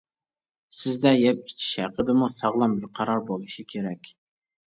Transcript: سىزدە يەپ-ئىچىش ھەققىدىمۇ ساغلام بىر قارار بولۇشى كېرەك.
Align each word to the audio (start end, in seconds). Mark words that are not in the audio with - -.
سىزدە 0.77 1.11
يەپ-ئىچىش 1.23 1.67
ھەققىدىمۇ 1.83 2.29
ساغلام 2.37 2.73
بىر 2.79 2.89
قارار 3.01 3.23
بولۇشى 3.27 3.67
كېرەك. 3.75 4.13